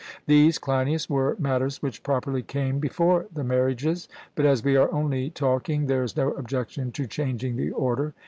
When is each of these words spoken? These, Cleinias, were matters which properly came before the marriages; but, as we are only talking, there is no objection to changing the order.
These, 0.25 0.57
Cleinias, 0.57 1.11
were 1.11 1.35
matters 1.37 1.83
which 1.83 2.01
properly 2.01 2.41
came 2.41 2.79
before 2.79 3.27
the 3.31 3.43
marriages; 3.43 4.09
but, 4.33 4.47
as 4.47 4.63
we 4.63 4.75
are 4.75 4.91
only 4.91 5.29
talking, 5.29 5.85
there 5.85 6.01
is 6.01 6.17
no 6.17 6.31
objection 6.31 6.91
to 6.93 7.05
changing 7.05 7.55
the 7.55 7.69
order. 7.69 8.15